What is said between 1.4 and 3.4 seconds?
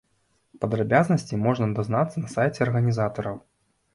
можна дазнацца на сайце арганізатараў.